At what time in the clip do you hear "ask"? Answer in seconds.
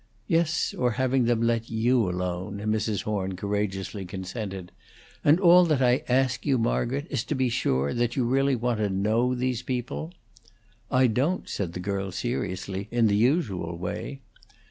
6.09-6.43